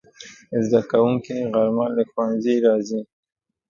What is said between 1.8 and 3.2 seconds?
له ښوونځي راځي